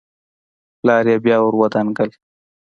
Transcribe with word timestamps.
پلار 0.79 1.05
يې 1.11 1.17
بيا 1.23 1.37
ور 1.41 1.53
ودانګل. 1.59 2.09